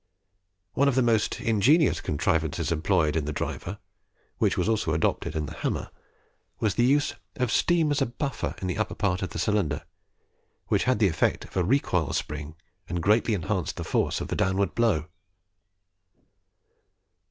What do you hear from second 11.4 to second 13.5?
of a recoil spring, and greatly